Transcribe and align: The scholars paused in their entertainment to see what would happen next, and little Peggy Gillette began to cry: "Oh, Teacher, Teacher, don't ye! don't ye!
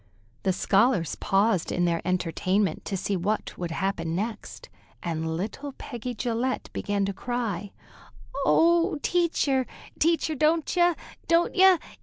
The 0.41 0.51
scholars 0.51 1.13
paused 1.13 1.71
in 1.71 1.85
their 1.85 2.01
entertainment 2.03 2.85
to 2.85 2.97
see 2.97 3.15
what 3.15 3.55
would 3.55 3.69
happen 3.69 4.15
next, 4.15 4.67
and 5.03 5.37
little 5.37 5.73
Peggy 5.73 6.15
Gillette 6.15 6.71
began 6.73 7.05
to 7.05 7.13
cry: 7.13 7.71
"Oh, 8.43 8.97
Teacher, 9.03 9.67
Teacher, 9.99 10.33
don't 10.33 10.75
ye! 10.75 10.95
don't 11.27 11.55
ye! 11.55 11.77